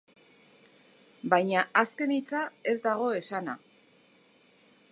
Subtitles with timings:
[1.33, 3.55] Baina azken hitza ez dago esana.